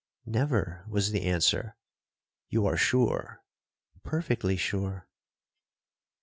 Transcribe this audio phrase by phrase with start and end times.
[0.25, 5.05] 'Never,' was the answer.—'You are sure?'—'Perfectly sure.'